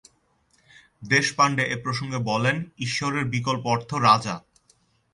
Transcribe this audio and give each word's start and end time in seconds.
দেশপাণ্ডে 1.01 1.63
এ 1.65 1.75
প্রসঙ্গে 1.83 2.19
বলেন, 2.23 2.57
ঈশ্বরের 2.79 3.25
বিকল্প 3.25 3.63
অর্থ 3.65 3.89
রাজা। 4.01 4.35